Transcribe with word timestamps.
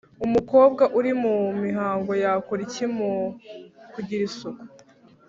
Umukobwa 0.25 0.83
uri 0.99 1.11
mu 1.21 1.35
mihango 1.63 2.11
yakora 2.23 2.59
iki 2.67 2.85
mu 2.95 3.11
kugira 3.93 4.21
isuku? 4.29 4.63